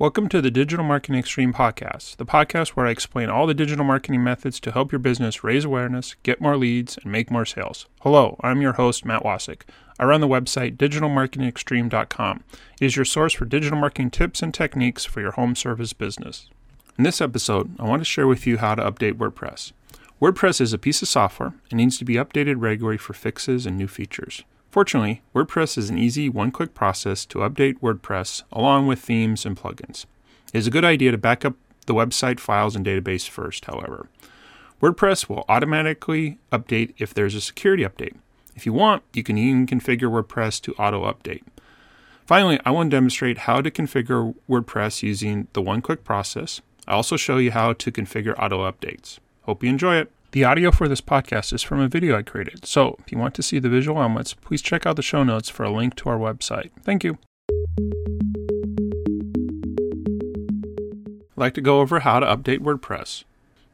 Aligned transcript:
Welcome 0.00 0.28
to 0.28 0.40
the 0.40 0.52
Digital 0.52 0.84
Marketing 0.84 1.18
Extreme 1.18 1.54
podcast, 1.54 2.18
the 2.18 2.24
podcast 2.24 2.68
where 2.68 2.86
I 2.86 2.90
explain 2.90 3.30
all 3.30 3.48
the 3.48 3.52
digital 3.52 3.84
marketing 3.84 4.22
methods 4.22 4.60
to 4.60 4.70
help 4.70 4.92
your 4.92 5.00
business 5.00 5.42
raise 5.42 5.64
awareness, 5.64 6.14
get 6.22 6.40
more 6.40 6.56
leads, 6.56 6.98
and 6.98 7.10
make 7.10 7.32
more 7.32 7.44
sales. 7.44 7.86
Hello, 8.02 8.38
I'm 8.40 8.62
your 8.62 8.74
host, 8.74 9.04
Matt 9.04 9.24
Wasick. 9.24 9.62
I 9.98 10.04
run 10.04 10.20
the 10.20 10.28
website 10.28 10.76
digitalmarketingextreme.com. 10.76 12.44
It 12.80 12.84
is 12.84 12.94
your 12.94 13.04
source 13.04 13.32
for 13.32 13.44
digital 13.44 13.76
marketing 13.76 14.12
tips 14.12 14.40
and 14.40 14.54
techniques 14.54 15.04
for 15.04 15.20
your 15.20 15.32
home 15.32 15.56
service 15.56 15.92
business. 15.92 16.48
In 16.96 17.02
this 17.02 17.20
episode, 17.20 17.74
I 17.80 17.82
want 17.82 18.00
to 18.00 18.04
share 18.04 18.28
with 18.28 18.46
you 18.46 18.58
how 18.58 18.76
to 18.76 18.88
update 18.88 19.14
WordPress. 19.14 19.72
WordPress 20.22 20.60
is 20.60 20.72
a 20.72 20.78
piece 20.78 21.02
of 21.02 21.08
software 21.08 21.54
and 21.72 21.78
needs 21.78 21.98
to 21.98 22.04
be 22.04 22.14
updated 22.14 22.60
regularly 22.60 22.98
for 22.98 23.14
fixes 23.14 23.66
and 23.66 23.76
new 23.76 23.88
features. 23.88 24.44
Fortunately, 24.70 25.22
WordPress 25.34 25.78
is 25.78 25.88
an 25.88 25.98
easy, 25.98 26.28
one 26.28 26.50
click 26.50 26.74
process 26.74 27.24
to 27.26 27.38
update 27.38 27.80
WordPress 27.80 28.42
along 28.52 28.86
with 28.86 29.00
themes 29.00 29.46
and 29.46 29.56
plugins. 29.56 30.04
It 30.52 30.58
is 30.58 30.66
a 30.66 30.70
good 30.70 30.84
idea 30.84 31.10
to 31.10 31.18
back 31.18 31.44
up 31.44 31.54
the 31.86 31.94
website 31.94 32.38
files 32.38 32.76
and 32.76 32.84
database 32.84 33.28
first, 33.28 33.64
however. 33.64 34.08
WordPress 34.82 35.28
will 35.28 35.44
automatically 35.48 36.38
update 36.52 36.94
if 36.98 37.14
there's 37.14 37.34
a 37.34 37.40
security 37.40 37.82
update. 37.82 38.16
If 38.54 38.66
you 38.66 38.72
want, 38.72 39.02
you 39.12 39.22
can 39.22 39.38
even 39.38 39.66
configure 39.66 40.10
WordPress 40.10 40.60
to 40.62 40.74
auto 40.74 41.04
update. 41.10 41.42
Finally, 42.26 42.60
I 42.64 42.70
want 42.70 42.90
to 42.90 42.96
demonstrate 42.96 43.38
how 43.38 43.62
to 43.62 43.70
configure 43.70 44.34
WordPress 44.50 45.02
using 45.02 45.48
the 45.54 45.62
one 45.62 45.80
click 45.80 46.04
process. 46.04 46.60
I 46.86 46.92
also 46.92 47.16
show 47.16 47.38
you 47.38 47.52
how 47.52 47.72
to 47.72 47.90
configure 47.90 48.38
auto 48.38 48.70
updates. 48.70 49.18
Hope 49.42 49.64
you 49.64 49.70
enjoy 49.70 49.96
it. 49.96 50.12
The 50.32 50.44
audio 50.44 50.70
for 50.70 50.88
this 50.88 51.00
podcast 51.00 51.54
is 51.54 51.62
from 51.62 51.80
a 51.80 51.88
video 51.88 52.18
I 52.18 52.22
created, 52.22 52.66
so 52.66 52.96
if 52.98 53.10
you 53.10 53.16
want 53.16 53.34
to 53.36 53.42
see 53.42 53.58
the 53.58 53.70
visual 53.70 53.98
elements, 53.98 54.34
please 54.34 54.60
check 54.60 54.84
out 54.84 54.96
the 54.96 55.02
show 55.02 55.24
notes 55.24 55.48
for 55.48 55.64
a 55.64 55.70
link 55.70 55.94
to 55.96 56.10
our 56.10 56.18
website. 56.18 56.68
Thank 56.82 57.02
you. 57.02 57.16
I'd 61.30 61.34
like 61.34 61.54
to 61.54 61.62
go 61.62 61.80
over 61.80 62.00
how 62.00 62.20
to 62.20 62.26
update 62.26 62.58
WordPress. 62.58 63.24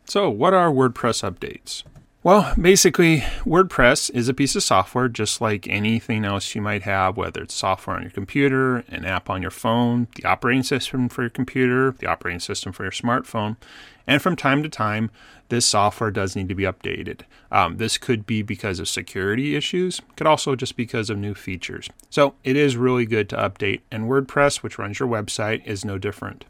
So, 0.05 0.31
what 0.31 0.55
are 0.55 0.71
WordPress 0.71 1.29
updates? 1.29 1.83
Well, 2.25 2.55
basically, 2.59 3.21
WordPress 3.45 4.11
is 4.15 4.31
a 4.31 4.35
piece 4.35 4.57
of 4.57 4.63
software 4.63 5.09
just 5.11 5.43
like 5.43 5.69
anything 5.69 6.25
else 6.25 6.55
you 6.55 6.63
might 6.63 6.85
have, 6.85 7.19
whether 7.19 7.43
it's 7.43 7.53
software 7.53 7.97
on 7.97 8.03
your 8.03 8.13
computer, 8.13 8.79
an 8.89 9.05
app 9.05 9.29
on 9.29 9.43
your 9.43 9.51
phone, 9.51 10.09
the 10.17 10.25
operating 10.25 10.63
system 10.63 11.11
for 11.11 11.21
your 11.21 11.29
computer, 11.29 11.91
the 11.91 12.07
operating 12.07 12.41
system 12.41 12.73
for 12.73 12.83
your 12.83 12.93
smartphone. 12.93 13.59
And 14.07 14.23
from 14.23 14.37
time 14.37 14.63
to 14.63 14.71
time, 14.71 15.11
this 15.51 15.67
software 15.67 16.11
does 16.11 16.35
need 16.35 16.49
to 16.49 16.55
be 16.55 16.63
updated. 16.63 17.25
Um, 17.53 17.77
this 17.77 17.99
could 17.99 18.25
be 18.25 18.41
because 18.41 18.79
of 18.79 18.89
security 18.89 19.55
issues, 19.55 20.01
could 20.17 20.27
also 20.27 20.57
just 20.57 20.79
because 20.79 21.11
of 21.11 21.19
new 21.19 21.35
features. 21.35 21.91
So 22.09 22.37
it 22.43 22.57
is 22.57 22.79
really 22.79 23.05
good 23.05 23.29
to 23.29 23.37
update, 23.37 23.83
and 23.91 24.05
WordPress, 24.05 24.63
which 24.63 24.79
runs 24.79 24.99
your 24.99 25.11
website, 25.11 25.63
is 25.67 25.85
no 25.85 25.99
different. 25.99 26.47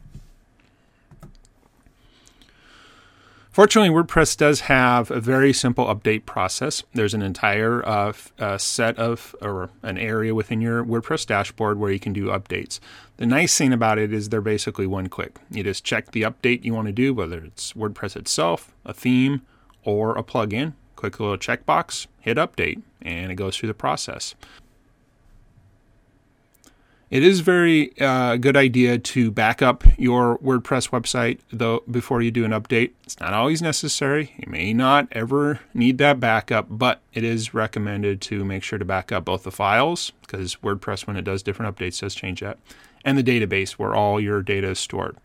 Fortunately, 3.55 3.89
WordPress 3.89 4.37
does 4.37 4.63
have 4.63 5.13
a 5.13 5.21
very 5.21 5.53
simple 5.53 5.87
update 5.87 6.27
process. 6.27 6.83
There's 6.93 7.15
an 7.15 7.23
entire 7.23 7.87
uh, 7.87 8.13
uh, 8.37 8.59
set 8.59 8.99
of, 8.99 9.37
or 9.41 9.71
an 9.81 9.97
area 9.97 10.35
within 10.35 10.61
your 10.61 10.85
WordPress 10.85 11.25
dashboard 11.25 11.79
where 11.79 11.93
you 11.93 12.01
can 12.01 12.13
do 12.13 12.27
updates. 12.27 12.81
The 13.17 13.27
nice 13.27 13.57
thing 13.57 13.73
about 13.73 13.97
it 13.97 14.13
is 14.13 14.29
they're 14.29 14.41
basically 14.41 14.89
one 14.89 15.09
click. 15.09 15.39
You 15.53 15.63
just 15.63 15.85
check 15.85 16.11
the 16.11 16.23
update 16.23 16.65
you 16.65 16.75
want 16.75 16.89
to 16.89 16.93
do, 16.93 17.15
whether 17.15 17.45
it's 17.45 17.75
WordPress 17.75 18.17
itself, 18.17 18.75
a 18.85 18.93
theme, 18.93 19.43
or 19.85 20.19
a 20.19 20.25
plugin. 20.25 20.73
Click 20.97 21.21
a 21.21 21.23
little 21.23 21.39
checkbox, 21.39 22.09
hit 22.19 22.39
update, 22.39 22.83
and 23.03 23.31
it 23.31 23.37
goes 23.37 23.57
through 23.57 23.69
the 23.69 23.75
process. 23.75 24.35
It 27.11 27.23
is 27.23 27.41
very 27.41 27.93
uh, 28.01 28.37
good 28.37 28.57
idea 28.57 28.99
to 28.99 29.31
back 29.31 29.63
up 29.63 29.85
your 29.99 30.39
WordPress 30.39 30.91
website 30.91 31.39
though 31.53 31.83
before 31.91 32.23
you 32.23 32.31
do 32.31 32.45
an 32.45 32.51
update. 32.51 32.93
It's 33.05 33.21
not 33.21 33.35
always 33.35 33.61
necessary. 33.61 34.33
You 34.39 34.51
may 34.51 34.73
not 34.73 35.09
ever 35.13 35.61
need 35.75 35.99
that 35.99 36.19
backup, 36.19 36.67
but 36.69 37.01
it 37.13 37.23
is 37.23 37.55
recommended 37.55 38.21
to 38.23 38.45
make 38.45 38.63
sure 38.63 38.79
to 38.79 38.85
back 38.85 39.13
up 39.13 39.27
both 39.27 39.45
the 39.45 39.53
files 39.53 40.13
because 40.23 40.57
WordPress, 40.57 41.07
when 41.07 41.17
it 41.17 41.23
does 41.23 41.43
different 41.43 41.77
updates, 41.77 42.01
does 42.01 42.15
change 42.15 42.41
that, 42.41 42.59
and 43.05 43.19
the 43.19 43.23
database 43.23 43.73
where 43.73 43.95
all 43.95 44.21
your 44.21 44.43
data 44.43 44.71
is 44.71 44.79
stored. 44.79 45.17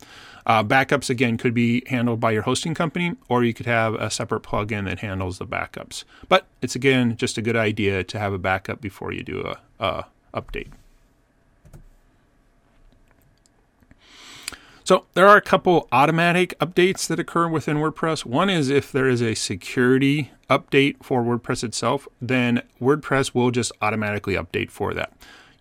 Uh, 0.46 0.62
backups 0.62 1.10
again 1.10 1.36
could 1.36 1.54
be 1.54 1.82
handled 1.86 2.20
by 2.20 2.30
your 2.30 2.42
hosting 2.42 2.74
company, 2.74 3.14
or 3.28 3.44
you 3.44 3.54
could 3.54 3.66
have 3.66 3.94
a 3.94 4.10
separate 4.10 4.42
plugin 4.42 4.84
that 4.84 5.00
handles 5.00 5.38
the 5.38 5.46
backups. 5.46 6.04
But 6.28 6.46
it's 6.62 6.74
again 6.74 7.16
just 7.16 7.38
a 7.38 7.42
good 7.42 7.56
idea 7.56 8.04
to 8.04 8.18
have 8.18 8.32
a 8.32 8.38
backup 8.38 8.80
before 8.80 9.12
you 9.12 9.22
do 9.22 9.42
a, 9.42 9.84
a 9.84 10.04
update. 10.34 10.68
So 14.90 15.06
there 15.14 15.28
are 15.28 15.36
a 15.36 15.40
couple 15.40 15.86
automatic 15.92 16.58
updates 16.58 17.06
that 17.06 17.20
occur 17.20 17.46
within 17.46 17.76
WordPress. 17.76 18.24
One 18.24 18.50
is 18.50 18.70
if 18.70 18.90
there 18.90 19.08
is 19.08 19.22
a 19.22 19.36
security 19.36 20.32
update 20.50 20.96
for 21.00 21.22
WordPress 21.22 21.62
itself, 21.62 22.08
then 22.20 22.62
WordPress 22.82 23.32
will 23.32 23.52
just 23.52 23.70
automatically 23.80 24.34
update 24.34 24.68
for 24.68 24.92
that. 24.94 25.12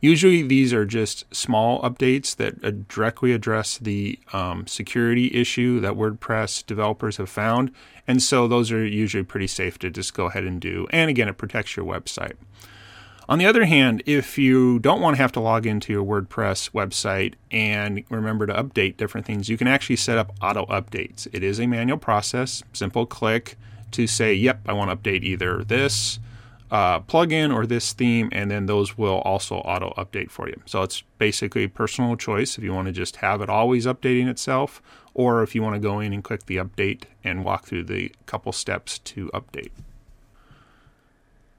Usually, 0.02 0.42
these 0.42 0.74
are 0.74 0.84
just 0.84 1.26
small 1.32 1.80
updates 1.84 2.36
that 2.38 2.88
directly 2.88 3.32
address 3.32 3.78
the 3.78 4.18
um, 4.34 4.66
security 4.66 5.32
issue 5.32 5.80
that 5.80 5.94
WordPress 5.94 6.66
developers 6.66 7.18
have 7.18 7.30
found. 7.30 7.72
And 8.08 8.24
so, 8.24 8.48
those 8.48 8.72
are 8.72 8.84
usually 8.84 9.24
pretty 9.24 9.46
safe 9.46 9.78
to 9.78 9.92
just 9.92 10.16
go 10.16 10.26
ahead 10.26 10.46
and 10.46 10.60
do. 10.60 10.88
And 10.90 11.08
again, 11.08 11.28
it 11.28 11.38
protects 11.38 11.78
your 11.78 11.86
website. 11.86 12.34
On 13.30 13.38
the 13.38 13.46
other 13.46 13.66
hand, 13.66 14.02
if 14.08 14.40
you 14.40 14.80
don't 14.80 15.02
want 15.02 15.16
to 15.16 15.22
have 15.22 15.32
to 15.34 15.40
log 15.40 15.68
into 15.68 15.94
your 15.94 16.04
WordPress 16.04 16.72
website 16.72 17.36
and 17.52 18.04
remember 18.10 18.48
to 18.48 18.54
update 18.54 18.98
different 18.98 19.28
things, 19.28 19.48
you 19.48 19.56
can 19.56 19.68
actually 19.68 19.98
set 19.98 20.18
up 20.18 20.34
auto 20.42 20.66
updates. 20.66 21.28
It 21.32 21.44
is 21.44 21.60
a 21.60 21.68
manual 21.68 22.00
process, 22.00 22.64
simple 22.74 23.06
click 23.06 23.56
to 23.92 24.08
say, 24.08 24.34
yep, 24.34 24.62
I 24.68 24.74
want 24.74 24.90
to 24.90 24.98
update 24.98 25.22
either 25.22 25.64
this 25.64 26.18
uh, 26.72 27.02
plugin 27.02 27.54
or 27.54 27.68
this 27.68 27.94
theme, 27.94 28.30
and 28.32 28.50
then 28.50 28.66
those 28.66 28.98
will 28.98 29.20
also 29.20 29.58
auto 29.58 29.94
update 29.96 30.32
for 30.32 30.48
you. 30.48 30.60
So 30.66 30.82
it's 30.82 31.04
basically 31.20 31.66
a 31.66 31.70
personal 31.70 32.16
choice 32.16 32.58
if 32.58 32.64
you 32.64 32.74
want 32.74 32.88
to 32.88 32.92
just 32.92 33.18
have 33.18 33.44
it 33.44 33.50
always 33.50 33.86
updating 33.86 34.28
itself, 34.28 34.82
or 35.14 35.44
if 35.44 35.54
you 35.54 35.62
want 35.62 35.76
to 35.76 35.80
go 35.80 36.00
in 36.00 36.14
and 36.14 36.24
click 36.24 36.48
the 36.48 36.58
update 36.58 37.04
and 37.24 37.46
walk 37.46 37.68
through 37.68 37.84
the 37.84 38.12
couple 38.26 38.54
steps 38.54 38.98
to 38.98 39.30
update. 39.36 39.70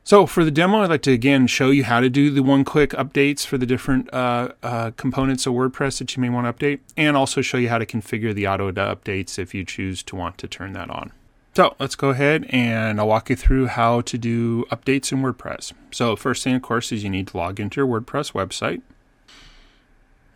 So 0.03 0.27
for 0.27 0.45
the 0.45 0.51
demo, 0.51 0.79
I'd 0.79 0.91
like 0.91 1.03
to 1.03 1.13
again 1.13 1.47
show 1.47 1.71
you 1.71 1.85
how 1.85 2.01
to 2.01 2.11
do 2.11 2.31
the 2.31 2.43
one-click 2.43 2.91
updates 2.91 3.47
for 3.47 3.59
the 3.59 3.67
different 3.67 4.13
uh, 4.13 4.49
uh, 4.63 4.91
components 4.97 5.47
of 5.47 5.53
WordPress 5.53 5.99
that 5.99 6.17
you 6.17 6.21
may 6.21 6.31
want 6.31 6.47
to 6.47 6.53
update, 6.53 6.81
and 6.97 7.17
also 7.17 7.43
show 7.43 7.59
you 7.59 7.69
how 7.69 7.79
to 7.79 7.87
configure 7.87 8.35
the 8.35 8.49
auto 8.49 8.73
updates 8.73 9.39
if 9.39 9.55
you 9.55 9.65
choose 9.65 10.03
to 10.05 10.17
want 10.17 10.39
to 10.39 10.49
turn 10.49 10.73
that 10.73 10.91
on. 10.91 11.13
So 11.55 11.75
let's 11.79 11.97
go 11.97 12.11
ahead 12.11 12.47
and 12.51 13.01
I'll 13.01 13.09
walk 13.09 13.29
you 13.29 13.37
through 13.37 13.67
how 13.67 14.01
to 14.03 14.17
do 14.17 14.65
updates 14.71 15.13
in 15.13 15.21
WordPress. 15.21 15.73
So 15.91 16.17
first 16.17 16.45
thing, 16.45 16.55
of 16.55 16.63
course, 16.63 16.93
is 16.93 17.05
you 17.05 17.11
need 17.11 17.29
to 17.29 17.37
log 17.37 17.61
into 17.61 17.81
your 17.81 17.89
WordPress 17.89 18.33
website. 18.33 18.83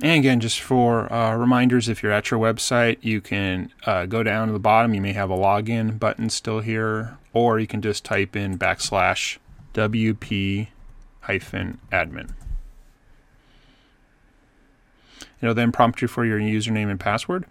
And 0.01 0.19
again, 0.19 0.41
just 0.41 0.61
for 0.61 1.11
uh, 1.13 1.37
reminders, 1.37 1.89
if 1.89 2.03
you're 2.03 2.13
at 2.13 2.31
your 2.31 2.41
website, 2.41 2.99
you 3.01 3.21
can 3.21 3.73
uh, 3.87 4.07
go 4.07 4.25
down 4.25 4.49
to 4.49 4.53
the 4.53 4.59
bottom. 4.59 4.93
You 4.93 5.01
may 5.01 5.13
have 5.13 5.31
a 5.31 5.37
login 5.37 5.99
button 5.99 6.31
still 6.31 6.61
here, 6.61 7.17
or 7.33 7.61
you 7.61 7.69
can 7.69 7.81
just 7.81 8.05
type 8.05 8.35
in 8.35 8.59
backslash 8.59 9.39
wp 9.75 10.69
admin. 11.23 12.31
It'll 15.41 15.55
then 15.55 15.73
prompt 15.73 16.01
you 16.01 16.09
for 16.09 16.25
your 16.25 16.39
username 16.39 16.91
and 16.91 16.99
password. 16.99 17.45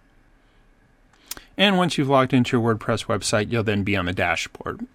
And 1.56 1.76
once 1.76 1.96
you've 1.96 2.08
logged 2.08 2.32
into 2.32 2.56
your 2.56 2.74
WordPress 2.74 3.06
website, 3.06 3.52
you'll 3.52 3.62
then 3.62 3.84
be 3.84 3.96
on 3.96 4.06
the 4.06 4.12
dashboard. 4.12 4.86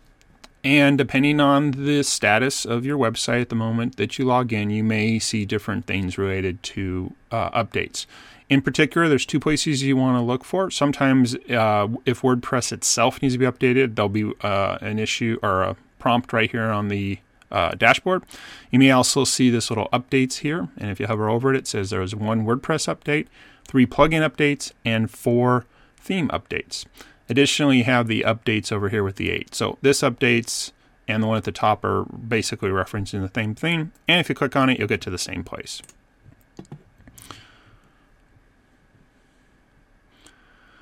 And 0.63 0.97
depending 0.97 1.39
on 1.39 1.71
the 1.71 2.03
status 2.03 2.65
of 2.65 2.85
your 2.85 2.97
website 2.97 3.41
at 3.41 3.49
the 3.49 3.55
moment 3.55 3.95
that 3.95 4.19
you 4.19 4.25
log 4.25 4.51
in, 4.51 4.69
you 4.69 4.83
may 4.83 5.17
see 5.19 5.45
different 5.45 5.85
things 5.85 6.17
related 6.17 6.61
to 6.63 7.13
uh, 7.31 7.49
updates. 7.51 8.05
In 8.49 8.61
particular, 8.61 9.07
there's 9.07 9.25
two 9.25 9.39
places 9.39 9.83
you 9.83 9.95
want 9.95 10.17
to 10.17 10.21
look 10.21 10.43
for. 10.43 10.69
Sometimes, 10.69 11.35
uh, 11.49 11.87
if 12.05 12.21
WordPress 12.21 12.73
itself 12.73 13.21
needs 13.21 13.35
to 13.35 13.37
be 13.37 13.45
updated, 13.45 13.95
there'll 13.95 14.09
be 14.09 14.33
uh, 14.41 14.79
an 14.81 14.99
issue 14.99 15.39
or 15.41 15.61
a 15.63 15.77
prompt 15.99 16.33
right 16.33 16.51
here 16.51 16.71
on 16.71 16.89
the 16.89 17.19
uh, 17.51 17.71
dashboard. 17.71 18.23
You 18.71 18.79
may 18.79 18.91
also 18.91 19.23
see 19.23 19.49
this 19.49 19.69
little 19.69 19.89
updates 19.91 20.37
here, 20.37 20.69
and 20.77 20.89
if 20.89 20.99
you 20.99 21.07
hover 21.07 21.29
over 21.29 21.53
it, 21.53 21.57
it 21.57 21.67
says 21.67 21.89
there 21.89 22.01
is 22.01 22.15
one 22.15 22.45
WordPress 22.45 22.93
update, 22.93 23.27
three 23.65 23.85
plugin 23.85 24.27
updates, 24.27 24.71
and 24.85 25.09
four 25.09 25.65
theme 25.97 26.29
updates. 26.29 26.85
Additionally, 27.29 27.77
you 27.77 27.83
have 27.83 28.07
the 28.07 28.21
updates 28.21 28.71
over 28.71 28.89
here 28.89 29.03
with 29.03 29.17
the 29.17 29.29
eight. 29.29 29.53
So 29.53 29.77
this 29.81 30.01
updates 30.01 30.71
and 31.07 31.23
the 31.23 31.27
one 31.27 31.37
at 31.37 31.43
the 31.43 31.51
top 31.51 31.83
are 31.83 32.03
basically 32.05 32.69
referencing 32.69 33.21
the 33.21 33.31
same 33.33 33.55
thing. 33.55 33.91
And 34.07 34.19
if 34.19 34.29
you 34.29 34.35
click 34.35 34.55
on 34.55 34.69
it, 34.69 34.77
you'll 34.77 34.87
get 34.87 35.01
to 35.01 35.09
the 35.09 35.17
same 35.17 35.43
place. 35.43 35.81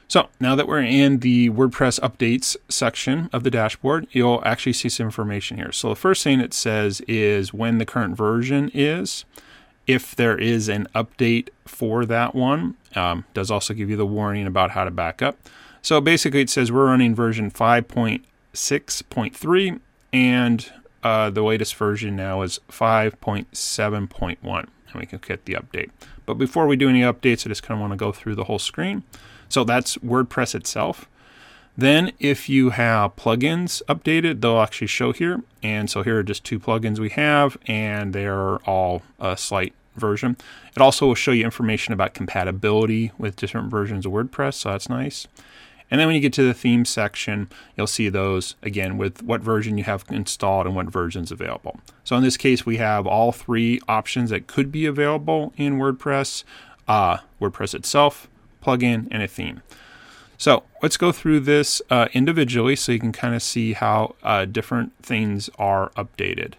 So 0.08 0.30
now 0.40 0.56
that 0.56 0.68
we're 0.68 0.82
in 0.82 1.20
the 1.20 1.50
WordPress 1.50 2.00
updates 2.00 2.56
section 2.70 3.30
of 3.34 3.44
the 3.44 3.52
dashboard, 3.52 4.08
you'll 4.12 4.42
actually 4.46 4.74
see 4.74 4.90
some 4.90 5.08
information 5.08 5.58
here. 5.58 5.72
So 5.72 5.90
the 5.90 5.96
first 5.96 6.24
thing 6.24 6.40
it 6.40 6.54
says 6.54 7.02
is 7.02 7.54
when 7.54 7.78
the 7.78 7.86
current 7.86 8.16
version 8.16 8.72
is, 8.74 9.26
if 9.88 10.16
there 10.16 10.38
is 10.38 10.70
an 10.70 10.88
update 10.94 11.50
for 11.66 12.06
that 12.06 12.36
one. 12.36 12.76
Um, 12.96 13.26
does 13.34 13.50
also 13.50 13.74
give 13.74 13.90
you 13.90 13.96
the 13.96 14.06
warning 14.06 14.46
about 14.46 14.72
how 14.72 14.84
to 14.84 14.92
back 14.92 15.22
up. 15.22 15.38
So 15.82 16.02
basically, 16.02 16.42
it 16.42 16.50
says 16.50 16.70
we're 16.72 16.88
running 16.88 17.16
version 17.16 17.50
5.6.3, 17.50 19.80
and 20.12 20.74
uh, 21.04 21.30
the 21.30 21.44
latest 21.44 21.76
version 21.76 22.16
now 22.16 22.42
is 22.42 22.60
5.7.1, 22.70 24.38
and 24.44 24.68
we 24.96 25.06
can 25.06 25.20
get 25.20 25.46
the 25.46 25.54
update. 25.54 25.92
But 26.28 26.36
before 26.36 26.68
we 26.68 26.76
do 26.76 26.90
any 26.90 27.02
updates, 27.02 27.48
I 27.48 27.50
just 27.50 27.64
kind 27.64 27.80
of 27.80 27.82
want 27.82 27.94
to 27.94 27.98
go 27.98 28.12
through 28.12 28.36
the 28.36 28.44
whole 28.44 28.60
screen. 28.60 29.02
So 29.50 29.64
that's 29.64 29.98
WordPress 29.98 30.54
itself. 30.54 31.10
Then, 31.76 32.12
if 32.20 32.50
you 32.50 32.72
have 32.72 33.16
plugins 33.16 33.82
updated, 33.88 34.42
they'll 34.42 34.60
actually 34.60 34.88
show 34.88 35.14
here. 35.14 35.44
And 35.64 35.90
so 35.90 36.04
here 36.04 36.18
are 36.18 36.24
just 36.24 36.44
two 36.44 36.60
plugins 36.60 37.00
we 37.00 37.10
have, 37.10 37.58
and 37.66 38.14
they're 38.14 38.58
all 38.70 39.04
a 39.20 39.38
slight 39.38 39.74
version. 39.96 40.38
It 40.76 40.82
also 40.82 41.08
will 41.08 41.16
show 41.16 41.32
you 41.32 41.46
information 41.46 41.94
about 41.94 42.14
compatibility 42.14 43.12
with 43.18 43.36
different 43.36 43.70
versions 43.70 44.06
of 44.06 44.12
WordPress, 44.12 44.56
so 44.56 44.72
that's 44.72 44.90
nice. 44.90 45.28
And 45.90 46.00
then 46.00 46.08
when 46.08 46.16
you 46.16 46.22
get 46.22 46.34
to 46.34 46.44
the 46.44 46.54
theme 46.54 46.84
section, 46.84 47.50
you'll 47.76 47.88
see 47.88 48.10
those 48.10 48.56
again 48.62 48.98
with 48.98 49.24
what 49.24 49.42
version 49.42 49.78
you 49.78 49.86
have 49.86 50.04
installed 50.10 50.66
and 50.66 50.76
what 50.76 50.88
version's 50.88 51.32
available. 51.32 51.80
So 52.04 52.16
in 52.18 52.24
this 52.24 52.38
case, 52.38 52.66
we 52.66 52.78
have 52.78 53.08
all 53.08 53.32
three 53.32 53.80
options 53.88 54.30
that 54.30 54.48
could 54.48 54.72
be 54.72 54.86
available 54.86 55.54
in 55.56 55.78
WordPress 55.78 56.44
uh, 56.88 57.18
WordPress 57.42 57.76
itself, 57.76 58.30
plugin, 58.64 59.08
and 59.12 59.22
a 59.22 59.28
theme. 59.28 59.62
So 60.38 60.64
let's 60.82 60.98
go 60.98 61.12
through 61.12 61.42
this 61.42 61.82
uh, 61.90 62.08
individually 62.14 62.76
so 62.76 62.92
you 62.92 63.00
can 63.00 63.12
kind 63.12 63.36
of 63.36 63.42
see 63.42 63.74
how 63.74 64.16
uh, 64.24 64.46
different 64.46 64.94
things 65.02 65.50
are 65.58 65.90
updated. 65.92 66.54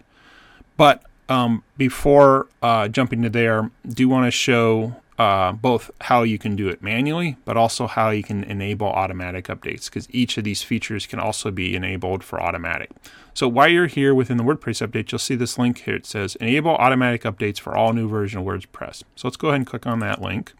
But 0.75 1.03
um, 1.29 1.63
before 1.77 2.47
uh, 2.61 2.89
jumping 2.89 3.21
to 3.23 3.29
there, 3.29 3.71
do 3.87 4.09
want 4.09 4.25
to 4.25 4.31
show 4.31 4.95
uh, 5.19 5.51
both 5.51 5.91
how 5.99 6.23
you 6.23 6.39
can 6.39 6.55
do 6.55 6.69
it 6.69 6.81
manually, 6.81 7.35
but 7.43 7.57
also 7.57 7.87
how 7.87 8.09
you 8.09 8.23
can 8.23 8.41
enable 8.45 8.87
automatic 8.87 9.47
updates 9.47 9.85
because 9.85 10.07
each 10.11 10.37
of 10.37 10.45
these 10.45 10.63
features 10.63 11.05
can 11.05 11.19
also 11.19 11.51
be 11.51 11.75
enabled 11.75 12.23
for 12.23 12.41
automatic. 12.41 12.89
So 13.33 13.45
while 13.49 13.67
you're 13.67 13.87
here 13.87 14.15
within 14.15 14.37
the 14.37 14.45
WordPress 14.45 14.87
update, 14.87 15.11
you'll 15.11 15.19
see 15.19 15.35
this 15.35 15.57
link 15.57 15.79
here. 15.79 15.95
It 15.95 16.05
says 16.05 16.37
enable 16.37 16.71
automatic 16.71 17.23
updates 17.23 17.59
for 17.59 17.75
all 17.75 17.91
new 17.91 18.07
version 18.07 18.39
of 18.39 18.45
WordPress. 18.45 19.03
So 19.17 19.27
let's 19.27 19.35
go 19.35 19.49
ahead 19.49 19.59
and 19.59 19.67
click 19.67 19.85
on 19.85 19.99
that 19.99 20.21
link. 20.21 20.53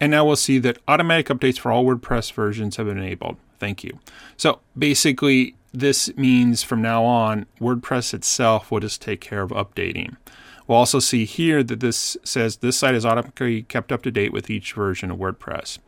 And 0.00 0.10
now 0.10 0.26
we'll 0.26 0.36
see 0.36 0.58
that 0.58 0.78
automatic 0.86 1.28
updates 1.28 1.58
for 1.58 1.72
all 1.72 1.84
WordPress 1.84 2.30
versions 2.32 2.76
have 2.76 2.86
been 2.86 2.98
enabled. 2.98 3.38
Thank 3.58 3.82
you. 3.82 3.98
So 4.36 4.60
basically, 4.76 5.56
this 5.72 6.14
means 6.16 6.62
from 6.62 6.82
now 6.82 7.04
on, 7.04 7.46
WordPress 7.60 8.14
itself 8.14 8.70
will 8.70 8.80
just 8.80 9.02
take 9.02 9.20
care 9.20 9.42
of 9.42 9.50
updating. 9.50 10.16
We'll 10.66 10.78
also 10.78 10.98
see 10.98 11.24
here 11.24 11.62
that 11.62 11.80
this 11.80 12.16
says 12.24 12.56
this 12.56 12.78
site 12.78 12.94
is 12.94 13.06
automatically 13.06 13.62
kept 13.62 13.90
up 13.90 14.02
to 14.02 14.10
date 14.10 14.32
with 14.32 14.50
each 14.50 14.72
version 14.72 15.10
of 15.10 15.18
WordPress. 15.18 15.78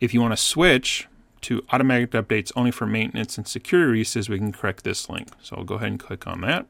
If 0.00 0.14
you 0.14 0.20
want 0.20 0.32
to 0.32 0.36
switch 0.36 1.08
to 1.42 1.64
automatic 1.70 2.10
updates 2.12 2.52
only 2.56 2.70
for 2.70 2.86
maintenance 2.86 3.36
and 3.36 3.46
security 3.46 3.92
reasons, 3.92 4.28
we 4.28 4.38
can 4.38 4.52
correct 4.52 4.84
this 4.84 5.08
link. 5.08 5.28
So 5.42 5.56
I'll 5.56 5.64
go 5.64 5.74
ahead 5.74 5.88
and 5.88 6.00
click 6.00 6.26
on 6.26 6.40
that. 6.42 6.66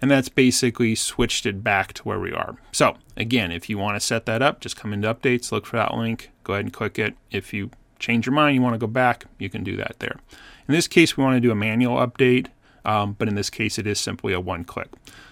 and 0.00 0.10
that's 0.10 0.28
basically 0.28 0.94
switched 0.94 1.46
it 1.46 1.62
back 1.64 1.92
to 1.94 2.02
where 2.02 2.20
we 2.20 2.32
are. 2.32 2.56
So 2.72 2.96
again, 3.16 3.50
if 3.50 3.68
you 3.68 3.78
want 3.78 3.96
to 3.96 4.06
set 4.06 4.26
that 4.26 4.42
up, 4.42 4.60
just 4.60 4.76
come 4.76 4.92
into 4.92 5.12
updates, 5.12 5.50
look 5.50 5.66
for 5.66 5.76
that 5.76 5.94
link, 5.94 6.30
go 6.44 6.54
ahead 6.54 6.66
and 6.66 6.72
click 6.72 6.98
it. 6.98 7.16
If 7.30 7.52
you 7.52 7.70
change 7.98 8.26
your 8.26 8.34
mind, 8.34 8.54
you 8.54 8.62
want 8.62 8.74
to 8.74 8.78
go 8.78 8.86
back, 8.86 9.24
you 9.38 9.50
can 9.50 9.64
do 9.64 9.76
that 9.76 9.96
there. 9.98 10.18
In 10.68 10.74
this 10.74 10.88
case, 10.88 11.16
we 11.16 11.24
want 11.24 11.36
to 11.36 11.40
do 11.40 11.50
a 11.50 11.54
manual 11.54 11.96
update, 11.96 12.48
um, 12.84 13.16
but 13.18 13.28
in 13.28 13.34
this 13.34 13.50
case, 13.50 13.78
it 13.78 13.86
is 13.86 13.98
simply 14.00 14.32
a 14.32 14.40
one 14.40 14.64
click. 14.64 14.88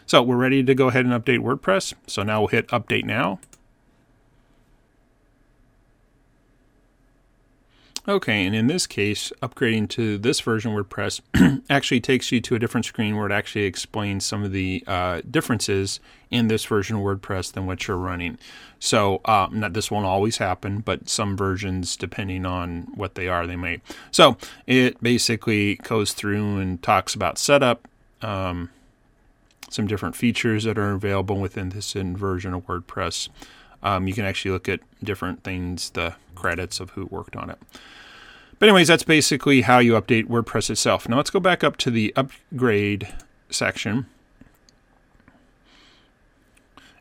So 0.06 0.22
we're 0.22 0.37
ready 0.37 0.62
to 0.62 0.75
go 0.75 0.88
ahead 0.88 1.06
and 1.06 1.14
update 1.14 1.40
WordPress. 1.40 1.94
So 2.06 2.22
now 2.22 2.40
we'll 2.40 2.49
hit 2.49 2.69
update 2.69 3.05
now. 3.05 3.40
Okay, 8.06 8.44
and 8.44 8.54
in 8.54 8.66
this 8.66 8.86
case, 8.86 9.32
upgrading 9.40 9.88
to 9.90 10.18
this 10.18 10.38
version 10.40 10.72
WordPress 10.72 11.22
actually 11.70 12.02
takes 12.02 12.30
you 12.30 12.38
to 12.42 12.54
a 12.54 12.58
different 12.58 12.84
screen 12.84 13.16
where 13.16 13.24
it 13.24 13.32
actually 13.32 13.64
explains 13.64 14.26
some 14.26 14.44
of 14.44 14.52
the 14.52 14.84
uh, 14.86 15.22
differences 15.30 16.00
in 16.30 16.48
this 16.48 16.66
version 16.66 16.96
of 16.96 17.02
WordPress 17.02 17.52
than 17.52 17.66
what 17.66 17.88
you're 17.88 17.96
running. 17.96 18.36
So, 18.78 19.22
uh, 19.24 19.48
not, 19.50 19.72
this 19.72 19.90
won't 19.90 20.04
always 20.04 20.36
happen, 20.36 20.80
but 20.80 21.08
some 21.08 21.34
versions, 21.34 21.96
depending 21.96 22.44
on 22.44 22.88
what 22.94 23.14
they 23.14 23.26
are, 23.26 23.46
they 23.46 23.56
may. 23.56 23.80
So, 24.10 24.36
it 24.66 25.02
basically 25.02 25.76
goes 25.76 26.12
through 26.12 26.58
and 26.58 26.82
talks 26.82 27.14
about 27.14 27.38
setup, 27.38 27.88
um, 28.20 28.68
some 29.70 29.86
different 29.86 30.14
features 30.14 30.64
that 30.64 30.76
are 30.76 30.92
available 30.92 31.40
within 31.40 31.70
this 31.70 31.94
version 31.94 32.52
of 32.52 32.66
WordPress. 32.66 33.30
Um, 33.84 34.08
you 34.08 34.14
can 34.14 34.25
actually 34.25 34.50
look 34.50 34.69
at 34.69 34.81
different 35.02 35.44
things, 35.44 35.90
the 35.90 36.14
credits 36.34 36.81
of 36.81 36.90
who 36.90 37.06
worked 37.06 37.36
on 37.36 37.50
it. 37.50 37.58
But 38.58 38.69
anyways, 38.69 38.88
that's 38.88 39.02
basically 39.02 39.60
how 39.62 39.78
you 39.78 39.92
update 39.92 40.26
WordPress 40.26 40.70
itself. 40.70 41.08
Now 41.08 41.19
let's 41.19 41.31
go 41.31 41.40
back 41.40 41.62
up 41.62 41.76
to 41.78 41.90
the 41.90 42.12
upgrade 42.16 43.08
section. 43.50 44.06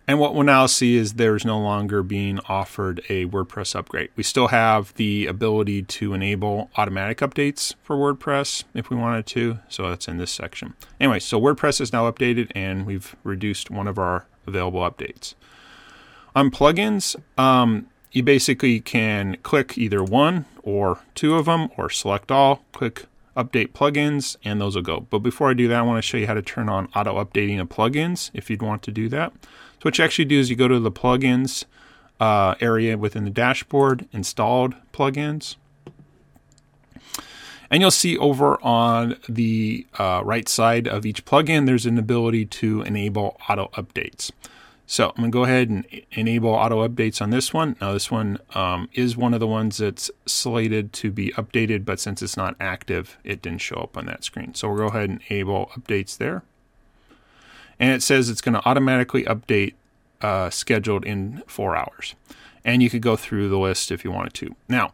And 0.05 0.19
what 0.19 0.35
we'll 0.35 0.43
now 0.43 0.65
see 0.65 0.97
is 0.97 1.13
there's 1.13 1.45
no 1.45 1.57
longer 1.57 2.03
being 2.03 2.39
offered 2.49 2.99
a 3.07 3.25
WordPress 3.27 3.73
upgrade. 3.73 4.09
We 4.17 4.23
still 4.23 4.49
have 4.49 4.93
the 4.95 5.27
ability 5.27 5.83
to 5.83 6.13
enable 6.13 6.69
automatic 6.75 7.19
updates 7.19 7.75
for 7.81 7.95
WordPress 7.95 8.65
if 8.73 8.89
we 8.89 8.97
wanted 8.97 9.25
to. 9.27 9.59
So 9.69 9.87
that's 9.87 10.09
in 10.09 10.17
this 10.17 10.31
section. 10.31 10.73
Anyway, 10.99 11.19
so 11.19 11.39
WordPress 11.39 11.79
is 11.79 11.93
now 11.93 12.11
updated 12.11 12.51
and 12.53 12.85
we've 12.85 13.15
reduced 13.23 13.71
one 13.71 13.87
of 13.87 13.97
our 13.97 14.25
available 14.45 14.81
updates. 14.81 15.35
On 16.35 16.49
plugins, 16.49 17.15
um, 17.37 17.87
you 18.11 18.23
basically 18.23 18.79
can 18.79 19.37
click 19.43 19.77
either 19.77 20.03
one 20.03 20.45
or 20.63 20.99
two 21.15 21.35
of 21.35 21.45
them 21.45 21.69
or 21.77 21.89
select 21.89 22.31
all, 22.31 22.63
click 22.71 23.05
update 23.35 23.71
plugins, 23.71 24.35
and 24.43 24.61
those 24.61 24.75
will 24.75 24.83
go. 24.83 25.01
But 25.09 25.19
before 25.19 25.49
I 25.49 25.53
do 25.53 25.67
that, 25.67 25.77
I 25.77 25.81
want 25.81 25.97
to 25.97 26.07
show 26.07 26.17
you 26.17 26.27
how 26.27 26.33
to 26.33 26.41
turn 26.41 26.69
on 26.69 26.87
auto 26.95 27.23
updating 27.23 27.59
of 27.59 27.69
plugins 27.69 28.31
if 28.33 28.49
you'd 28.49 28.61
want 28.61 28.83
to 28.83 28.91
do 28.91 29.09
that. 29.09 29.33
So 29.43 29.81
what 29.83 29.97
you 29.97 30.03
actually 30.03 30.25
do 30.25 30.39
is 30.39 30.49
you 30.49 30.55
go 30.55 30.67
to 30.67 30.79
the 30.79 30.91
plugins 30.91 31.65
uh, 32.19 32.55
area 32.61 32.97
within 32.97 33.25
the 33.25 33.29
dashboard, 33.29 34.07
installed 34.11 34.75
plugins. 34.93 35.55
And 37.69 37.81
you'll 37.81 37.91
see 37.91 38.17
over 38.17 38.63
on 38.63 39.17
the 39.27 39.87
uh, 39.97 40.21
right 40.23 40.47
side 40.47 40.87
of 40.87 41.05
each 41.05 41.25
plugin, 41.25 41.65
there's 41.65 41.87
an 41.87 41.97
ability 41.97 42.45
to 42.45 42.83
enable 42.83 43.35
auto 43.49 43.69
updates. 43.73 44.31
So 44.85 45.09
I'm 45.09 45.15
going 45.15 45.31
to 45.31 45.35
go 45.35 45.43
ahead 45.45 45.69
and 45.69 45.85
enable 46.11 46.49
auto 46.49 46.87
updates 46.87 47.21
on 47.21 47.29
this 47.29 47.53
one. 47.53 47.75
Now 47.79 47.93
this 47.93 48.11
one 48.11 48.37
um, 48.53 48.89
is 48.93 49.15
one 49.15 49.33
of 49.33 49.39
the 49.39 49.47
ones 49.47 49.77
that's 49.77 50.11
slated 50.25 50.91
to 50.93 51.11
be 51.11 51.29
updated, 51.31 51.85
but 51.85 51.99
since 51.99 52.21
it's 52.21 52.37
not 52.37 52.55
active, 52.59 53.17
it 53.23 53.41
didn't 53.41 53.61
show 53.61 53.77
up 53.77 53.97
on 53.97 54.05
that 54.07 54.23
screen. 54.23 54.53
So 54.53 54.67
we'll 54.67 54.77
go 54.77 54.87
ahead 54.95 55.09
and 55.09 55.21
enable 55.29 55.67
updates 55.77 56.17
there. 56.17 56.43
And 57.79 57.91
it 57.91 58.03
says 58.03 58.29
it's 58.29 58.41
going 58.41 58.53
to 58.53 58.67
automatically 58.67 59.23
update 59.23 59.73
uh, 60.21 60.49
scheduled 60.49 61.05
in 61.05 61.43
four 61.47 61.75
hours. 61.75 62.15
And 62.63 62.83
you 62.83 62.89
could 62.89 63.01
go 63.01 63.15
through 63.15 63.49
the 63.49 63.57
list 63.57 63.91
if 63.91 64.03
you 64.03 64.11
wanted 64.11 64.33
to. 64.35 64.55
Now, 64.69 64.93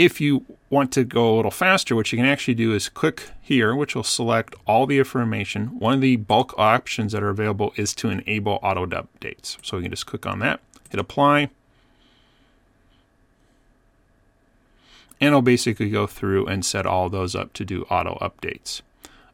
if 0.00 0.18
you 0.18 0.46
want 0.70 0.90
to 0.92 1.04
go 1.04 1.34
a 1.34 1.36
little 1.36 1.50
faster, 1.50 1.94
what 1.94 2.10
you 2.10 2.16
can 2.16 2.24
actually 2.24 2.54
do 2.54 2.72
is 2.72 2.88
click 2.88 3.32
here, 3.38 3.76
which 3.76 3.94
will 3.94 4.02
select 4.02 4.54
all 4.66 4.86
the 4.86 4.98
information. 4.98 5.78
One 5.78 5.92
of 5.92 6.00
the 6.00 6.16
bulk 6.16 6.54
options 6.56 7.12
that 7.12 7.22
are 7.22 7.28
available 7.28 7.74
is 7.76 7.94
to 7.96 8.08
enable 8.08 8.58
auto 8.62 8.86
updates. 8.86 9.58
So 9.62 9.76
you 9.76 9.82
can 9.82 9.90
just 9.90 10.06
click 10.06 10.24
on 10.24 10.38
that, 10.38 10.60
hit 10.88 10.98
apply, 10.98 11.50
and 15.20 15.28
it'll 15.28 15.42
basically 15.42 15.90
go 15.90 16.06
through 16.06 16.46
and 16.46 16.64
set 16.64 16.86
all 16.86 17.10
those 17.10 17.34
up 17.34 17.52
to 17.52 17.64
do 17.66 17.82
auto 17.90 18.16
updates. 18.22 18.80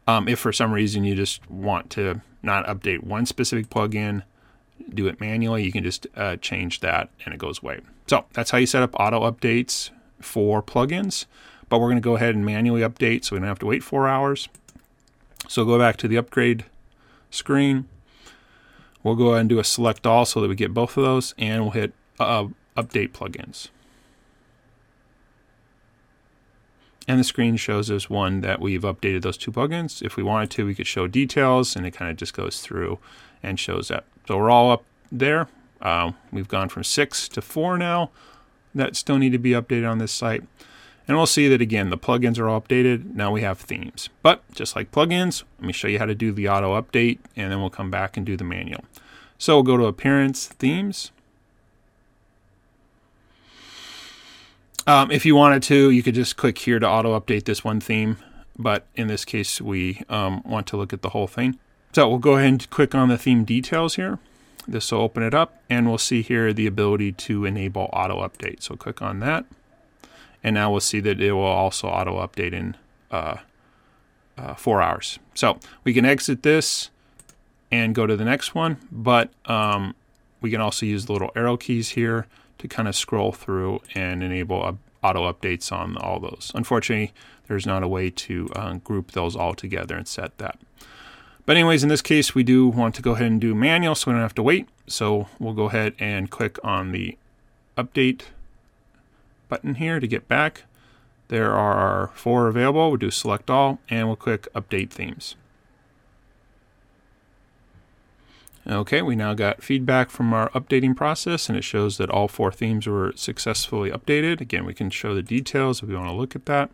Um, 0.09 0.27
if 0.27 0.41
for 0.41 0.53
some 0.53 0.73
reason 0.73 1.05
you 1.05 1.15
just 1.15 1.49
want 1.49 1.91
to 1.91 2.23
not 2.43 2.67
update 2.67 3.05
one 3.05 3.25
specific 3.25 3.71
plugin, 3.71 4.25
do 4.93 5.07
it 5.07 5.21
manually, 5.21 5.63
you 5.63 5.71
can 5.71 5.85
just 5.85 6.09
uh, 6.17 6.35
change 6.39 6.81
that 6.81 7.09
and 7.25 7.33
it 7.33 7.39
goes 7.39 7.63
away. 7.63 7.83
So 8.09 8.25
that's 8.33 8.51
how 8.51 8.59
you 8.59 8.67
set 8.67 8.83
up 8.83 8.97
auto 8.99 9.31
updates 9.31 9.91
for 10.21 10.63
plugins, 10.63 11.27
but 11.69 11.79
we're 11.79 11.89
going 11.89 11.97
to 11.97 12.01
go 12.01 12.17
ahead 12.17 12.35
and 12.35 12.45
manually 12.45 12.83
update 12.83 13.25
so 13.25 13.37
we 13.37 13.41
don't 13.41 13.49
have 13.49 13.59
to 13.61 13.67
wait 13.67 13.83
four 13.83 14.09
hours. 14.09 14.49
So 15.49 15.65
go 15.65 15.79
back 15.79 15.97
to 15.99 16.09
the 16.09 16.17
upgrade 16.17 16.65
screen. 17.31 17.87
We'll 19.03 19.15
go 19.15 19.29
ahead 19.29 19.41
and 19.41 19.49
do 19.49 19.59
a 19.59 19.65
select 19.65 20.07
all 20.07 20.25
so 20.25 20.41
that 20.41 20.49
we 20.49 20.57
get 20.57 20.75
both 20.75 20.97
of 20.97 21.05
those, 21.05 21.35
and 21.39 21.63
we'll 21.63 21.71
hit 21.73 21.93
uh, 22.19 22.47
update 22.77 23.11
plugins. 23.13 23.69
And 27.09 27.21
the 27.21 27.25
screen 27.25 27.57
shows 27.57 27.89
us 27.89 28.11
one 28.11 28.41
that 28.41 28.61
we've 28.61 28.83
updated 28.83 29.23
those 29.23 29.37
two 29.37 29.53
plugins. 29.53 30.03
If 30.03 30.17
we 30.17 30.25
wanted 30.25 30.51
to, 30.53 30.67
we 30.67 30.75
could 30.75 30.89
show 30.89 31.07
details, 31.07 31.77
and 31.77 31.87
it 31.87 31.93
kind 31.93 32.11
of 32.11 32.17
just 32.17 32.35
goes 32.35 32.61
through 32.61 32.99
and 33.45 33.61
shows 33.61 33.89
that. 33.89 34.05
So 34.27 34.37
we're 34.37 34.51
all 34.51 34.73
up 34.73 34.85
there. 35.13 35.47
Uh, 35.81 36.13
we've 36.33 36.49
gone 36.49 36.69
from 36.69 36.83
six 36.83 37.29
to 37.29 37.41
four 37.41 37.79
now 37.79 38.11
that 38.77 38.97
still 38.97 39.19
need 39.19 39.33
to 39.33 39.39
be 39.39 39.51
updated 39.51 39.91
on 39.91 39.99
this 39.99 40.13
site. 40.13 40.43
And 41.09 41.17
we'll 41.17 41.27
see 41.27 41.49
that 41.49 41.61
again, 41.61 41.91
the 41.91 41.99
plugins 41.99 42.39
are 42.39 42.49
all 42.49 42.61
updated. 42.61 43.15
Now 43.15 43.31
we 43.31 43.43
have 43.43 43.61
themes. 43.61 44.09
But 44.23 44.43
just 44.53 44.75
like 44.75 44.91
plugins, 44.91 45.45
let 45.61 45.67
me 45.67 45.73
show 45.73 45.89
you 45.89 45.99
how 45.99 46.07
to 46.07 46.15
do 46.15 46.33
the 46.33 46.49
auto 46.49 46.81
update 46.81 47.19
and 47.37 47.53
then 47.53 47.61
we'll 47.61 47.71
come 47.71 47.91
back 47.91 48.17
and 48.17 48.27
do 48.27 48.37
the 48.37 48.45
manual. 48.45 48.85
So 49.39 49.57
we'll 49.57 49.63
go 49.63 49.77
to 49.77 49.85
Appearance 49.85 50.47
Themes. 50.47 51.13
Um, 54.87 55.11
if 55.11 55.27
you 55.27 55.35
wanted 55.35 55.63
to, 55.65 55.91
you 55.91 56.03
could 56.03 56.15
just 56.15 56.37
click 56.37 56.59
here 56.59 56.79
to 56.79 56.89
auto 56.89 57.19
update 57.19 57.45
this 57.45 57.63
one 57.63 57.81
theme. 57.81 58.19
But 58.59 58.87
in 58.95 59.09
this 59.09 59.25
case, 59.25 59.61
we 59.61 60.03
um, 60.09 60.43
want 60.45 60.67
to 60.69 60.77
look 60.77 60.93
at 60.93 61.03
the 61.03 61.11
whole 61.11 61.27
thing. 61.27 61.59
So 61.93 62.09
we'll 62.09 62.19
go 62.19 62.37
ahead 62.37 62.49
and 62.49 62.71
click 62.71 62.95
on 62.95 63.09
the 63.09 63.19
theme 63.19 63.45
details 63.45 63.97
here. 63.97 64.19
This 64.69 64.91
will 64.91 65.01
open 65.01 65.23
it 65.23 65.35
up 65.35 65.63
and 65.71 65.89
we'll 65.89 65.99
see 65.99 66.23
here 66.23 66.53
the 66.53 66.67
ability 66.67 67.13
to 67.13 67.45
enable 67.45 67.89
auto 67.93 68.27
update. 68.27 68.63
So 68.63 68.77
click 68.77 69.01
on 69.01 69.21
that. 69.21 69.45
And 70.43 70.55
now 70.55 70.71
we'll 70.71 70.81
see 70.81 71.01
that 71.01 71.21
it 71.21 71.33
will 71.33 71.43
also 71.43 71.89
auto 71.89 72.25
update 72.25 72.53
in 72.53 72.77
uh, 73.11 73.39
uh, 74.39 74.55
four 74.55 74.83
hours. 74.83 75.19
So 75.35 75.59
we 75.85 75.93
can 75.93 76.05
exit 76.05 76.43
this 76.43 76.91
and 77.71 77.95
go 77.95 78.07
to 78.07 78.17
the 78.17 78.25
next 78.25 78.55
one, 78.55 78.77
but 78.93 79.31
um, 79.47 79.95
we 80.41 80.51
can 80.51 80.61
also 80.61 80.87
use 80.87 81.07
the 81.07 81.13
little 81.13 81.33
arrow 81.35 81.57
keys 81.57 81.91
here 81.91 82.27
to 82.59 82.69
kind 82.69 82.89
of 82.89 82.95
scroll 82.95 83.33
through 83.33 83.81
and 83.95 84.23
enable 84.23 84.63
uh, 84.65 84.73
auto 85.03 85.31
updates 85.31 85.73
on 85.73 85.97
all 85.97 86.21
those. 86.21 86.53
Unfortunately, 86.55 87.13
there's 87.49 87.67
not 87.67 87.83
a 87.83 87.89
way 87.89 88.11
to 88.11 88.49
uh, 88.55 88.75
group 88.75 89.13
those 89.13 89.37
all 89.37 89.55
together 89.55 89.97
and 89.97 90.07
set 90.07 90.37
that. 90.39 90.59
But 91.47 91.57
anyways, 91.57 91.85
in 91.85 91.89
this 91.89 92.03
case, 92.03 92.35
we 92.35 92.43
do 92.43 92.67
want 92.67 92.97
to 92.97 93.03
go 93.03 93.13
ahead 93.13 93.29
and 93.29 93.41
do 93.41 93.55
manual 93.55 93.95
so 93.95 94.11
we 94.11 94.15
don't 94.15 94.23
have 94.23 94.35
to 94.35 94.43
wait. 94.43 94.69
So 94.89 95.29
we'll 95.39 95.55
go 95.55 95.67
ahead 95.67 95.95
and 95.99 96.29
click 96.29 96.59
on 96.65 96.91
the 96.91 97.17
update 97.79 98.23
button 99.49 99.77
here 99.77 100.01
to 100.01 100.09
get 100.09 100.27
back. 100.27 100.65
There 101.29 101.53
are 101.53 102.11
four 102.15 102.49
available. 102.49 102.91
We'll 102.91 102.99
do 102.99 103.11
select 103.13 103.49
all 103.49 103.79
and 103.89 104.09
we'll 104.09 104.17
click 104.17 104.49
update 104.55 104.91
themes. 104.91 105.37
Okay, 108.69 109.01
we 109.01 109.15
now 109.15 109.33
got 109.33 109.63
feedback 109.63 110.11
from 110.11 110.33
our 110.33 110.51
updating 110.51 110.97
process 110.97 111.49
and 111.49 111.57
it 111.57 111.63
shows 111.63 111.99
that 111.99 112.11
all 112.11 112.27
four 112.27 112.51
themes 112.51 112.89
were 112.89 113.13
successfully 113.15 113.91
updated. 113.93 114.41
Again, 114.41 114.65
we 114.65 114.75
can 114.75 114.91
show 114.91 115.15
the 115.15 115.23
details 115.23 115.81
if 115.81 115.89
we 115.89 115.95
want 115.95 116.09
to 116.09 116.15
look 116.15 116.35
at 116.35 116.47
that. 116.47 116.71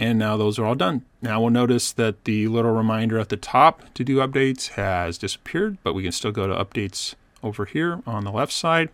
And 0.00 0.18
now 0.18 0.36
those 0.36 0.58
are 0.58 0.64
all 0.64 0.74
done. 0.74 1.04
Now 1.20 1.40
we'll 1.40 1.50
notice 1.50 1.92
that 1.92 2.24
the 2.24 2.48
little 2.48 2.72
reminder 2.72 3.18
at 3.18 3.28
the 3.28 3.36
top 3.36 3.94
to 3.94 4.04
do 4.04 4.16
updates 4.16 4.70
has 4.70 5.18
disappeared, 5.18 5.78
but 5.82 5.94
we 5.94 6.02
can 6.02 6.12
still 6.12 6.32
go 6.32 6.46
to 6.46 6.54
updates 6.54 7.14
over 7.42 7.64
here 7.64 8.02
on 8.06 8.24
the 8.24 8.32
left 8.32 8.52
side. 8.52 8.88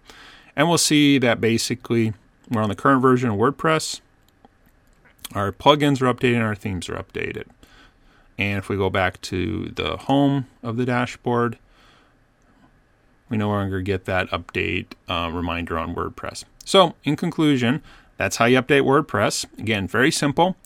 And 0.55 0.69
we'll 0.69 0.78
see 0.78 1.19
that 1.19 1.40
basically 1.40 2.12
we're 2.50 2.62
on 2.62 2.69
the 2.69 2.75
current 2.75 3.00
version 3.00 3.31
of 3.31 3.37
WordPress. 3.37 4.00
Our 5.35 5.52
plugins 5.52 6.00
are 6.00 6.12
updated 6.12 6.37
and 6.37 6.43
our 6.43 6.55
themes 6.55 6.88
are 6.88 6.97
updated. 6.97 7.45
And 8.38 8.59
if 8.59 8.69
we 8.69 8.76
go 8.76 8.88
back 8.88 9.21
to 9.23 9.73
the 9.75 9.97
home 9.97 10.47
of 10.62 10.76
the 10.76 10.87
dashboard, 10.87 11.59
we 13.28 13.37
no 13.37 13.49
longer 13.49 13.81
get 13.81 14.05
that 14.07 14.31
update 14.31 14.87
uh, 15.09 15.31
reminder 15.33 15.78
on 15.78 15.95
WordPress. 15.95 16.45
So, 16.64 16.95
in 17.05 17.17
conclusion, 17.17 17.83
that's 18.17 18.37
how 18.37 18.47
you 18.47 18.61
update 18.61 18.83
WordPress. 18.83 19.47
Again, 19.59 19.87
very 19.87 20.11
simple. 20.11 20.57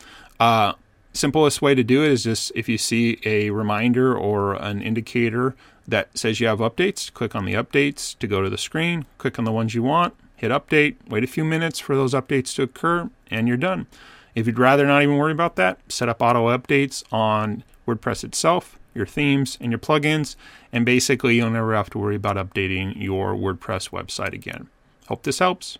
Uh, 0.42 0.74
simplest 1.12 1.62
way 1.62 1.72
to 1.72 1.84
do 1.84 2.02
it 2.02 2.10
is 2.10 2.24
just 2.24 2.50
if 2.56 2.68
you 2.68 2.76
see 2.76 3.16
a 3.24 3.50
reminder 3.50 4.12
or 4.12 4.54
an 4.54 4.82
indicator 4.82 5.54
that 5.86 6.18
says 6.18 6.40
you 6.40 6.48
have 6.48 6.58
updates, 6.58 7.12
click 7.12 7.36
on 7.36 7.44
the 7.44 7.52
updates 7.52 8.18
to 8.18 8.26
go 8.26 8.42
to 8.42 8.50
the 8.50 8.58
screen, 8.58 9.06
click 9.18 9.38
on 9.38 9.44
the 9.44 9.52
ones 9.52 9.72
you 9.72 9.84
want, 9.84 10.14
hit 10.34 10.50
update, 10.50 10.96
wait 11.08 11.22
a 11.22 11.28
few 11.28 11.44
minutes 11.44 11.78
for 11.78 11.94
those 11.94 12.12
updates 12.12 12.52
to 12.56 12.64
occur, 12.64 13.08
and 13.30 13.46
you're 13.46 13.56
done. 13.56 13.86
If 14.34 14.48
you'd 14.48 14.58
rather 14.58 14.84
not 14.84 15.04
even 15.04 15.16
worry 15.16 15.30
about 15.30 15.54
that, 15.56 15.78
set 15.88 16.08
up 16.08 16.20
auto 16.20 16.48
updates 16.48 17.04
on 17.12 17.62
WordPress 17.86 18.24
itself, 18.24 18.80
your 18.96 19.06
themes, 19.06 19.56
and 19.60 19.70
your 19.70 19.78
plugins, 19.78 20.34
and 20.72 20.84
basically 20.84 21.36
you'll 21.36 21.50
never 21.50 21.76
have 21.76 21.90
to 21.90 21.98
worry 21.98 22.16
about 22.16 22.34
updating 22.34 23.00
your 23.00 23.34
WordPress 23.34 23.90
website 23.90 24.32
again. 24.32 24.66
Hope 25.06 25.22
this 25.22 25.38
helps. 25.38 25.78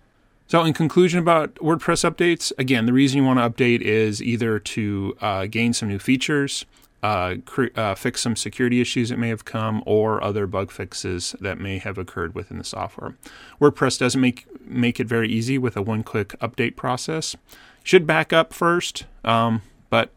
So, 0.53 0.65
in 0.65 0.75
conclusion 0.75 1.19
about 1.19 1.55
WordPress 1.55 2.05
updates, 2.05 2.53
again, 2.59 2.85
the 2.85 2.93
reason 2.93 3.17
you 3.17 3.25
want 3.25 3.39
to 3.39 3.49
update 3.49 3.81
is 3.81 4.23
either 4.23 4.59
to 4.59 5.17
uh, 5.23 5.47
gain 5.47 5.73
some 5.73 5.89
new 5.89 5.99
features, 5.99 6.67
uh, 7.03 7.37
cre- 7.47 7.75
uh, 7.75 7.95
fix 7.95 8.21
some 8.21 8.37
security 8.37 8.79
issues 8.79 9.09
that 9.09 9.19
may 9.19 9.31
have 9.31 9.47
come, 9.47 9.83
or 9.87 10.23
other 10.23 10.47
bug 10.47 10.71
fixes 10.71 11.35
that 11.41 11.59
may 11.59 11.79
have 11.79 11.97
occurred 11.97 12.35
within 12.35 12.59
the 12.59 12.65
software. 12.65 13.15
WordPress 13.63 13.99
doesn't 13.99 14.21
make 14.21 14.45
make 14.67 15.01
it 15.01 15.07
very 15.07 15.27
easy 15.27 15.57
with 15.57 15.75
a 15.75 15.81
one-click 15.81 16.39
update 16.41 16.77
process. 16.77 17.35
Should 17.83 18.07
back 18.07 18.35
up 18.35 18.53
first, 18.53 19.07
um, 19.25 19.63
but 19.89 20.11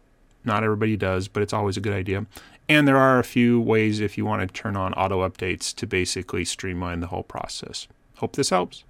not 0.44 0.66
everybody 0.66 0.98
does. 0.98 1.30
But 1.30 1.44
it's 1.44 1.54
always 1.54 1.78
a 1.78 1.80
good 1.80 1.94
idea. 1.94 2.26
And 2.68 2.86
there 2.86 2.98
are 2.98 3.20
a 3.20 3.24
few 3.24 3.62
ways 3.62 4.02
if 4.02 4.18
you 4.18 4.26
want 4.26 4.42
to 4.42 4.54
turn 4.54 4.76
on 4.76 4.94
auto 4.96 5.26
updates 5.26 5.74
to 5.76 5.88
basically 5.88 6.44
streamline 6.44 7.00
the 7.00 7.08
whole 7.08 7.24
process. 7.24 7.88
Hope 8.16 8.36
this 8.36 8.50
helps. 8.50 8.84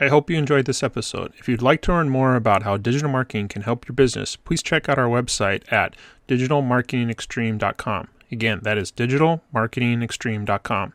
I 0.00 0.08
hope 0.08 0.30
you 0.30 0.36
enjoyed 0.36 0.66
this 0.66 0.84
episode. 0.84 1.32
If 1.38 1.48
you'd 1.48 1.60
like 1.60 1.82
to 1.82 1.92
learn 1.92 2.08
more 2.08 2.36
about 2.36 2.62
how 2.62 2.76
digital 2.76 3.10
marketing 3.10 3.48
can 3.48 3.62
help 3.62 3.88
your 3.88 3.94
business, 3.94 4.36
please 4.36 4.62
check 4.62 4.88
out 4.88 4.98
our 4.98 5.08
website 5.08 5.70
at 5.72 5.96
digitalmarketingextreme.com. 6.28 8.08
Again, 8.30 8.60
that 8.62 8.78
is 8.78 8.92
digitalmarketingextreme.com. 8.92 10.92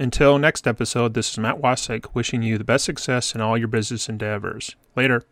Until 0.00 0.38
next 0.38 0.66
episode, 0.66 1.14
this 1.14 1.30
is 1.30 1.38
Matt 1.38 1.60
Wasik 1.60 2.06
wishing 2.14 2.42
you 2.42 2.58
the 2.58 2.64
best 2.64 2.86
success 2.86 3.34
in 3.34 3.40
all 3.40 3.56
your 3.56 3.68
business 3.68 4.08
endeavors. 4.08 4.74
Later. 4.96 5.22